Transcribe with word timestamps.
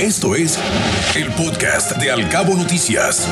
Esto 0.00 0.36
es 0.36 0.56
el 1.16 1.26
podcast 1.32 1.96
de 1.96 2.12
Alcabo 2.12 2.54
Noticias. 2.54 3.28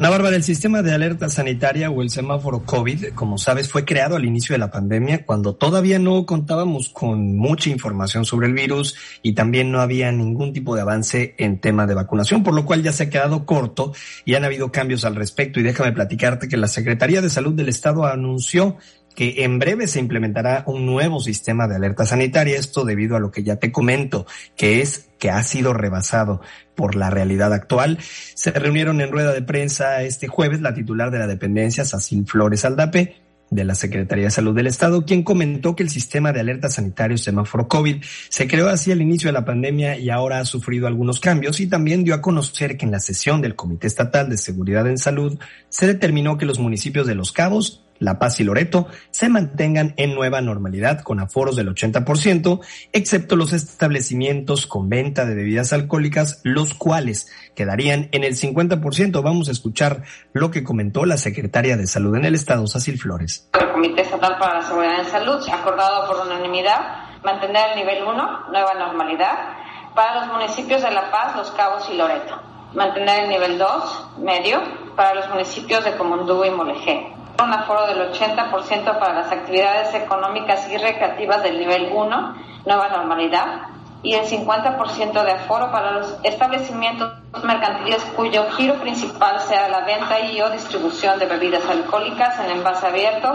La 0.00 0.10
Bárbara, 0.10 0.34
el 0.34 0.42
sistema 0.42 0.82
de 0.82 0.92
alerta 0.92 1.28
sanitaria 1.28 1.90
o 1.90 2.02
el 2.02 2.10
semáforo 2.10 2.64
COVID, 2.64 3.10
como 3.14 3.38
sabes, 3.38 3.68
fue 3.70 3.84
creado 3.84 4.16
al 4.16 4.24
inicio 4.24 4.52
de 4.52 4.58
la 4.58 4.72
pandemia 4.72 5.24
cuando 5.24 5.54
todavía 5.54 6.00
no 6.00 6.26
contábamos 6.26 6.88
con 6.88 7.36
mucha 7.36 7.70
información 7.70 8.24
sobre 8.24 8.48
el 8.48 8.54
virus 8.54 8.96
y 9.22 9.34
también 9.34 9.70
no 9.70 9.80
había 9.80 10.10
ningún 10.10 10.52
tipo 10.52 10.74
de 10.74 10.82
avance 10.82 11.36
en 11.38 11.60
tema 11.60 11.86
de 11.86 11.94
vacunación, 11.94 12.42
por 12.42 12.54
lo 12.54 12.64
cual 12.64 12.82
ya 12.82 12.90
se 12.90 13.04
ha 13.04 13.10
quedado 13.10 13.46
corto 13.46 13.92
y 14.24 14.34
han 14.34 14.44
habido 14.44 14.72
cambios 14.72 15.04
al 15.04 15.14
respecto. 15.14 15.60
Y 15.60 15.62
déjame 15.62 15.92
platicarte 15.92 16.48
que 16.48 16.56
la 16.56 16.66
Secretaría 16.66 17.22
de 17.22 17.30
Salud 17.30 17.54
del 17.54 17.68
Estado 17.68 18.04
anunció 18.04 18.78
que 19.14 19.44
en 19.44 19.58
breve 19.58 19.86
se 19.86 20.00
implementará 20.00 20.64
un 20.66 20.86
nuevo 20.86 21.20
sistema 21.20 21.68
de 21.68 21.76
alerta 21.76 22.06
sanitaria, 22.06 22.58
esto 22.58 22.84
debido 22.84 23.16
a 23.16 23.20
lo 23.20 23.30
que 23.30 23.42
ya 23.42 23.56
te 23.56 23.72
comento, 23.72 24.26
que 24.56 24.80
es 24.80 25.08
que 25.18 25.30
ha 25.30 25.42
sido 25.42 25.72
rebasado 25.72 26.40
por 26.74 26.96
la 26.96 27.10
realidad 27.10 27.52
actual. 27.52 27.98
Se 28.34 28.50
reunieron 28.50 29.00
en 29.00 29.12
rueda 29.12 29.32
de 29.32 29.42
prensa 29.42 30.02
este 30.02 30.28
jueves 30.28 30.60
la 30.60 30.74
titular 30.74 31.10
de 31.10 31.18
la 31.18 31.26
dependencia, 31.26 31.84
Sacil 31.84 32.26
Flores 32.26 32.64
Aldape, 32.64 33.22
de 33.52 33.64
la 33.64 33.74
Secretaría 33.74 34.24
de 34.24 34.30
Salud 34.30 34.54
del 34.54 34.66
Estado, 34.66 35.04
quien 35.04 35.22
comentó 35.22 35.76
que 35.76 35.82
el 35.82 35.90
sistema 35.90 36.32
de 36.32 36.40
alerta 36.40 36.70
sanitario 36.70 37.18
semáforo 37.18 37.68
COVID 37.68 38.02
se 38.30 38.48
creó 38.48 38.68
así 38.68 38.90
al 38.90 39.02
inicio 39.02 39.28
de 39.28 39.34
la 39.34 39.44
pandemia 39.44 39.98
y 39.98 40.08
ahora 40.08 40.38
ha 40.40 40.44
sufrido 40.46 40.86
algunos 40.86 41.20
cambios 41.20 41.60
y 41.60 41.66
también 41.66 42.02
dio 42.02 42.14
a 42.14 42.22
conocer 42.22 42.78
que 42.78 42.86
en 42.86 42.92
la 42.92 42.98
sesión 42.98 43.42
del 43.42 43.54
Comité 43.54 43.86
Estatal 43.86 44.30
de 44.30 44.38
Seguridad 44.38 44.88
en 44.88 44.96
Salud 44.96 45.38
se 45.68 45.86
determinó 45.86 46.38
que 46.38 46.46
los 46.46 46.58
municipios 46.58 47.06
de 47.06 47.14
Los 47.14 47.30
Cabos, 47.30 47.84
la 48.02 48.18
Paz 48.18 48.40
y 48.40 48.44
Loreto 48.44 48.88
se 49.10 49.28
mantengan 49.28 49.94
en 49.96 50.14
nueva 50.14 50.40
normalidad 50.40 51.02
con 51.02 51.20
aforos 51.20 51.56
del 51.56 51.72
80%, 51.74 52.60
excepto 52.92 53.36
los 53.36 53.52
establecimientos 53.52 54.66
con 54.66 54.88
venta 54.88 55.24
de 55.24 55.34
bebidas 55.34 55.72
alcohólicas, 55.72 56.40
los 56.42 56.74
cuales 56.74 57.30
quedarían 57.54 58.08
en 58.12 58.24
el 58.24 58.34
50%. 58.34 59.22
Vamos 59.22 59.48
a 59.48 59.52
escuchar 59.52 60.02
lo 60.32 60.50
que 60.50 60.64
comentó 60.64 61.04
la 61.04 61.16
secretaria 61.16 61.76
de 61.76 61.86
Salud 61.86 62.16
en 62.16 62.24
el 62.24 62.34
Estado, 62.34 62.66
Sacil 62.66 62.98
Flores. 62.98 63.48
El 63.58 63.70
Comité 63.70 64.02
Estatal 64.02 64.36
para 64.38 64.56
la 64.56 64.62
Seguridad 64.62 65.00
en 65.00 65.06
Salud 65.06 65.48
acordado 65.52 66.08
por 66.08 66.26
unanimidad 66.26 67.08
mantener 67.22 67.70
el 67.70 67.76
nivel 67.76 68.02
1, 68.02 68.48
nueva 68.50 68.74
normalidad, 68.74 69.56
para 69.94 70.26
los 70.26 70.32
municipios 70.32 70.82
de 70.82 70.90
La 70.90 71.10
Paz, 71.10 71.36
Los 71.36 71.50
Cabos 71.52 71.88
y 71.92 71.96
Loreto. 71.96 72.40
Mantener 72.74 73.24
el 73.24 73.28
nivel 73.28 73.58
2, 73.58 74.18
medio, 74.18 74.60
para 74.96 75.14
los 75.14 75.28
municipios 75.28 75.84
de 75.84 75.96
Comondú 75.96 76.44
y 76.44 76.50
Molegé 76.50 77.21
un 77.40 77.52
aforo 77.52 77.86
del 77.86 78.12
80% 78.12 78.98
para 78.98 79.14
las 79.14 79.32
actividades 79.32 79.94
económicas 79.94 80.68
y 80.70 80.76
recreativas 80.76 81.42
del 81.42 81.58
nivel 81.58 81.90
1, 81.92 82.34
nueva 82.66 82.88
normalidad, 82.88 83.68
y 84.02 84.14
el 84.14 84.26
50% 84.26 85.24
de 85.24 85.32
aforo 85.32 85.70
para 85.70 85.92
los 85.92 86.16
establecimientos 86.24 87.12
mercantiles 87.44 88.02
cuyo 88.16 88.50
giro 88.52 88.74
principal 88.80 89.40
sea 89.40 89.68
la 89.68 89.80
venta 89.80 90.20
y 90.20 90.40
o 90.40 90.50
distribución 90.50 91.18
de 91.18 91.26
bebidas 91.26 91.68
alcohólicas 91.68 92.38
en 92.40 92.50
envase 92.50 92.86
abierto 92.86 93.32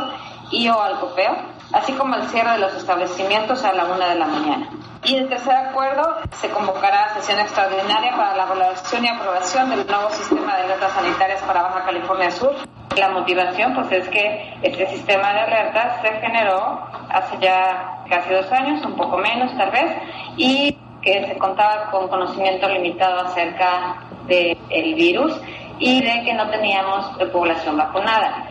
y 0.52 0.68
o 0.68 0.82
alcopeo, 0.82 1.36
así 1.72 1.94
como 1.94 2.16
el 2.16 2.24
cierre 2.28 2.52
de 2.52 2.60
los 2.60 2.74
establecimientos 2.74 3.64
a 3.64 3.74
la 3.74 3.86
una 3.86 4.10
de 4.10 4.16
la 4.16 4.28
mañana. 4.28 4.70
Y 5.04 5.16
el 5.16 5.30
tercer 5.30 5.56
acuerdo 5.56 6.18
se 6.42 6.50
convocará 6.50 7.14
sesión 7.16 7.40
extraordinaria 7.40 8.16
para 8.16 8.36
la 8.36 8.46
valoración 8.46 9.06
y 9.06 9.08
aprobación 9.08 9.70
del 9.70 9.86
nuevo 9.86 10.10
sistema 10.10 10.58
de 10.58 10.64
alertas 10.64 10.92
sanitarias 10.94 11.42
para 11.44 11.64
Baja 11.64 11.86
California 11.86 12.32
Sur. 12.32 12.56
La 12.98 13.10
motivación 13.10 13.76
pues 13.76 13.92
es 13.92 14.10
que 14.10 14.58
este 14.64 14.88
sistema 14.88 15.34
de 15.34 15.40
alertas 15.42 16.02
se 16.02 16.12
generó 16.20 16.80
hace 17.10 17.38
ya 17.40 18.04
casi 18.10 18.34
dos 18.34 18.52
años, 18.52 18.84
un 18.86 18.96
poco 18.96 19.18
menos 19.18 19.56
tal 19.56 19.72
vez, 19.72 19.96
y 20.36 20.76
que 21.02 21.28
se 21.28 21.38
contaba 21.38 21.92
con 21.92 22.08
conocimiento 22.08 22.68
limitado 22.68 23.28
acerca 23.28 23.98
del 24.28 24.96
virus 24.96 25.40
y 25.80 26.02
de 26.02 26.24
que 26.24 26.34
no 26.34 26.50
teníamos 26.50 27.06
población 27.32 27.78
vacunada. 27.78 28.47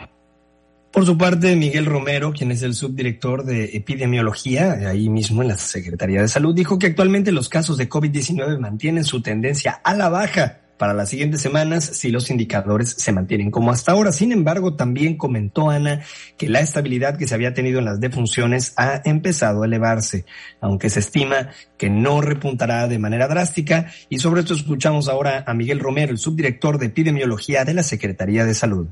Por 0.92 1.04
su 1.04 1.18
parte, 1.18 1.56
Miguel 1.56 1.84
Romero, 1.84 2.32
quien 2.32 2.50
es 2.52 2.62
el 2.62 2.74
subdirector 2.74 3.44
de 3.44 3.76
epidemiología, 3.76 4.72
ahí 4.88 5.10
mismo 5.10 5.42
en 5.42 5.48
la 5.48 5.58
Secretaría 5.58 6.22
de 6.22 6.28
Salud, 6.28 6.54
dijo 6.54 6.78
que 6.78 6.86
actualmente 6.86 7.32
los 7.32 7.48
casos 7.48 7.76
de 7.76 7.88
COVID-19 7.88 8.58
mantienen 8.58 9.04
su 9.04 9.20
tendencia 9.20 9.80
a 9.84 9.94
la 9.94 10.08
baja 10.08 10.60
para 10.78 10.94
las 10.94 11.08
siguientes 11.08 11.40
semanas 11.40 11.84
si 11.84 12.10
los 12.10 12.30
indicadores 12.30 12.90
se 12.90 13.12
mantienen 13.12 13.50
como 13.50 13.70
hasta 13.70 13.92
ahora. 13.92 14.12
Sin 14.12 14.32
embargo, 14.32 14.74
también 14.74 15.16
comentó 15.16 15.70
Ana 15.70 16.02
que 16.36 16.48
la 16.48 16.60
estabilidad 16.60 17.16
que 17.16 17.26
se 17.26 17.34
había 17.34 17.54
tenido 17.54 17.78
en 17.78 17.86
las 17.86 18.00
defunciones 18.00 18.72
ha 18.76 19.00
empezado 19.04 19.62
a 19.62 19.66
elevarse, 19.66 20.24
aunque 20.60 20.90
se 20.90 21.00
estima 21.00 21.50
que 21.76 21.90
no 21.90 22.20
repuntará 22.20 22.88
de 22.88 22.98
manera 22.98 23.28
drástica. 23.28 23.92
Y 24.08 24.18
sobre 24.18 24.40
esto 24.40 24.54
escuchamos 24.54 25.08
ahora 25.08 25.44
a 25.46 25.54
Miguel 25.54 25.80
Romero, 25.80 26.12
el 26.12 26.18
subdirector 26.18 26.78
de 26.78 26.86
epidemiología 26.86 27.64
de 27.64 27.74
la 27.74 27.82
Secretaría 27.82 28.44
de 28.44 28.54
Salud. 28.54 28.88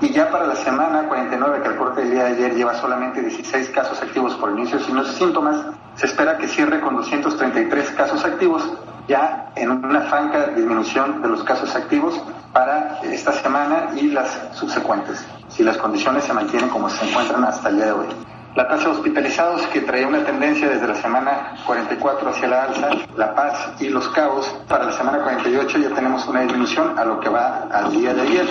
Y 0.00 0.12
ya 0.12 0.30
para 0.30 0.46
la 0.46 0.54
semana 0.54 1.08
49, 1.08 1.60
que 1.62 1.68
el 1.68 1.76
corte 1.76 2.02
del 2.02 2.12
día 2.12 2.24
de 2.24 2.34
ayer 2.34 2.54
lleva 2.54 2.74
solamente 2.74 3.20
16 3.20 3.70
casos 3.70 4.00
activos 4.00 4.34
por 4.36 4.50
inicio 4.50 4.78
sin 4.78 4.94
los 4.94 5.08
síntomas, 5.14 5.56
se 5.96 6.06
espera 6.06 6.38
que 6.38 6.46
cierre 6.46 6.80
con 6.80 6.96
233 6.96 7.90
casos 7.90 8.24
activos, 8.24 8.62
ya 9.08 9.50
en 9.56 9.70
una 9.70 10.02
franca 10.02 10.48
disminución 10.48 11.20
de 11.20 11.28
los 11.28 11.42
casos 11.42 11.74
activos 11.74 12.20
para 12.52 13.00
esta 13.02 13.32
semana 13.32 13.88
y 13.96 14.10
las 14.10 14.40
subsecuentes, 14.52 15.26
si 15.48 15.64
las 15.64 15.76
condiciones 15.78 16.24
se 16.24 16.32
mantienen 16.32 16.68
como 16.68 16.88
se 16.88 17.08
encuentran 17.08 17.42
hasta 17.42 17.68
el 17.68 17.76
día 17.76 17.86
de 17.86 17.92
hoy. 17.92 18.06
La 18.54 18.68
tasa 18.68 18.84
de 18.84 18.90
hospitalizados, 18.90 19.66
que 19.68 19.80
traía 19.80 20.06
una 20.06 20.24
tendencia 20.24 20.68
desde 20.68 20.86
la 20.86 20.94
semana 20.94 21.54
44 21.66 22.30
hacia 22.30 22.48
la 22.48 22.62
alza, 22.64 22.88
La 23.16 23.34
Paz 23.34 23.70
y 23.80 23.88
Los 23.88 24.08
Cabos, 24.10 24.46
para 24.68 24.84
la 24.84 24.92
semana 24.92 25.18
48 25.18 25.78
ya 25.78 25.90
tenemos 25.90 26.26
una 26.26 26.42
disminución 26.42 26.98
a 26.98 27.04
lo 27.04 27.18
que 27.20 27.28
va 27.28 27.68
al 27.72 27.90
día 27.90 28.14
de 28.14 28.22
ayer 28.22 28.46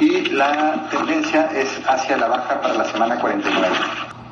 y 0.00 0.30
la 0.30 0.88
tendencia 0.90 1.50
es 1.54 1.80
hacia 1.86 2.16
la 2.16 2.26
baja 2.26 2.60
para 2.60 2.74
la 2.74 2.84
semana 2.84 3.20
49. 3.20 3.68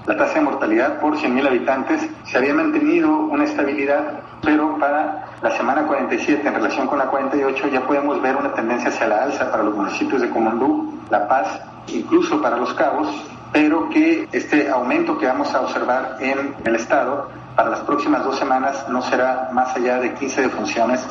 La 0.06 0.16
tasa 0.16 0.34
de 0.34 0.40
mortalidad 0.40 0.98
por 1.00 1.16
100.000 1.16 1.46
habitantes 1.46 2.08
se 2.24 2.38
había 2.38 2.54
mantenido 2.54 3.14
una 3.14 3.44
estabilidad, 3.44 4.20
pero 4.42 4.78
para 4.78 5.26
la 5.42 5.50
semana 5.50 5.86
47 5.86 6.48
en 6.48 6.54
relación 6.54 6.86
con 6.86 6.98
la 6.98 7.06
48 7.06 7.68
ya 7.68 7.86
podemos 7.86 8.20
ver 8.22 8.36
una 8.36 8.54
tendencia 8.54 8.88
hacia 8.88 9.06
la 9.06 9.24
alza 9.24 9.50
para 9.50 9.62
los 9.62 9.74
municipios 9.74 10.22
de 10.22 10.30
Comondú, 10.30 10.98
La 11.10 11.28
Paz, 11.28 11.60
incluso 11.88 12.40
para 12.40 12.56
Los 12.56 12.72
Cabos, 12.72 13.08
pero 13.52 13.90
que 13.90 14.26
este 14.32 14.70
aumento 14.70 15.18
que 15.18 15.26
vamos 15.26 15.54
a 15.54 15.60
observar 15.60 16.16
en 16.20 16.54
el 16.64 16.76
Estado 16.76 17.28
para 17.54 17.68
las 17.68 17.80
próximas 17.80 18.24
dos 18.24 18.38
semanas 18.38 18.86
no 18.88 19.02
será 19.02 19.50
más 19.52 19.76
allá 19.76 19.98
de 19.98 20.14
15 20.14 20.42
defunciones. 20.42 21.04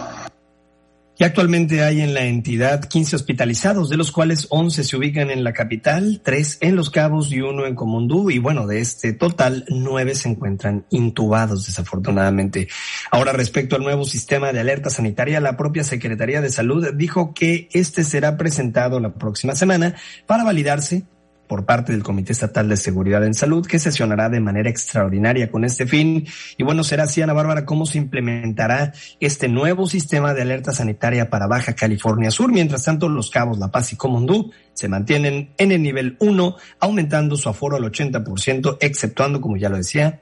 Y 1.19 1.23
actualmente 1.23 1.83
hay 1.83 2.01
en 2.01 2.13
la 2.13 2.25
entidad 2.25 2.85
15 2.87 3.15
hospitalizados, 3.15 3.89
de 3.89 3.97
los 3.97 4.11
cuales 4.11 4.45
11 4.51 4.83
se 4.83 4.97
ubican 4.97 5.31
en 5.31 5.43
la 5.43 5.51
capital, 5.51 6.21
3 6.23 6.59
en 6.61 6.75
Los 6.75 6.91
Cabos 6.91 7.31
y 7.31 7.41
uno 7.41 7.65
en 7.65 7.73
Comundú. 7.73 8.29
Y 8.29 8.37
bueno, 8.37 8.67
de 8.67 8.81
este 8.81 9.13
total, 9.13 9.65
9 9.67 10.13
se 10.13 10.29
encuentran 10.29 10.85
intubados, 10.91 11.65
desafortunadamente. 11.65 12.67
Ahora, 13.09 13.31
respecto 13.31 13.75
al 13.75 13.81
nuevo 13.81 14.05
sistema 14.05 14.53
de 14.53 14.59
alerta 14.59 14.91
sanitaria, 14.91 15.41
la 15.41 15.57
propia 15.57 15.83
Secretaría 15.83 16.39
de 16.39 16.51
Salud 16.51 16.93
dijo 16.93 17.33
que 17.33 17.67
este 17.71 18.03
será 18.03 18.37
presentado 18.37 18.99
la 18.99 19.15
próxima 19.15 19.55
semana 19.55 19.95
para 20.27 20.43
validarse 20.43 21.05
por 21.47 21.65
parte 21.65 21.91
del 21.91 22.03
Comité 22.03 22.33
Estatal 22.33 22.67
de 22.69 22.77
Seguridad 22.77 23.25
en 23.25 23.33
Salud, 23.33 23.65
que 23.65 23.79
sesionará 23.79 24.29
de 24.29 24.39
manera 24.39 24.69
extraordinaria 24.69 25.49
con 25.49 25.63
este 25.63 25.87
fin. 25.87 26.27
Y 26.57 26.63
bueno, 26.63 26.83
será 26.83 27.03
así, 27.03 27.21
Ana 27.21 27.33
Bárbara, 27.33 27.65
cómo 27.65 27.85
se 27.85 27.97
implementará 27.97 28.93
este 29.19 29.47
nuevo 29.47 29.87
sistema 29.87 30.33
de 30.33 30.41
alerta 30.41 30.73
sanitaria 30.73 31.29
para 31.29 31.47
Baja 31.47 31.73
California 31.73 32.31
Sur. 32.31 32.51
Mientras 32.51 32.83
tanto, 32.83 33.09
Los 33.09 33.29
Cabos, 33.29 33.57
La 33.57 33.69
Paz 33.69 33.93
y 33.93 33.95
Comondú 33.95 34.51
se 34.73 34.87
mantienen 34.87 35.49
en 35.57 35.71
el 35.71 35.81
nivel 35.81 36.17
1, 36.19 36.55
aumentando 36.79 37.35
su 37.35 37.49
aforo 37.49 37.77
al 37.77 37.83
80%, 37.83 38.77
exceptuando, 38.79 39.41
como 39.41 39.57
ya 39.57 39.69
lo 39.69 39.77
decía, 39.77 40.21